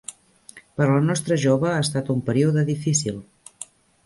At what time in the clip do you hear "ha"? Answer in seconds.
1.73-1.83